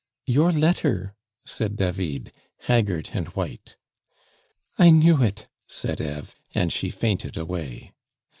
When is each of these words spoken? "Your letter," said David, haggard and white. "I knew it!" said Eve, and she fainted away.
"Your 0.25 0.51
letter," 0.51 1.13
said 1.45 1.75
David, 1.75 2.31
haggard 2.61 3.11
and 3.13 3.27
white. 3.35 3.77
"I 4.79 4.89
knew 4.89 5.21
it!" 5.21 5.47
said 5.67 6.01
Eve, 6.01 6.33
and 6.55 6.73
she 6.73 6.89
fainted 6.89 7.37
away. 7.37 7.91